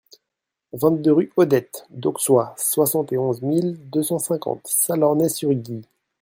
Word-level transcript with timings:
vingt-deux 0.73 1.11
rue 1.13 1.31
Odette 1.37 1.85
Dauxois, 1.91 2.55
soixante 2.57 3.11
et 3.13 3.19
onze 3.19 3.43
mille 3.43 3.77
deux 3.91 4.01
cent 4.01 4.17
cinquante 4.17 4.65
Salornay-sur-Guye 4.65 5.83